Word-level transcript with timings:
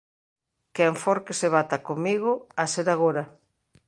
Quen 0.75 0.93
for 1.01 1.17
que 1.25 1.33
se 1.39 1.47
bata 1.55 1.77
comigo, 1.89 2.31
ha 2.59 2.65
ser 2.73 2.87
agora. 2.91 3.23